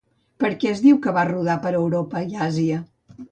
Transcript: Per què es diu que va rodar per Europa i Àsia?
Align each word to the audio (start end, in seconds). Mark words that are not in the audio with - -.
Per 0.43 0.49
què 0.63 0.69
es 0.75 0.79
diu 0.85 0.97
que 1.03 1.13
va 1.17 1.25
rodar 1.29 1.57
per 1.67 1.75
Europa 1.81 2.25
i 2.31 2.39
Àsia? 2.49 2.81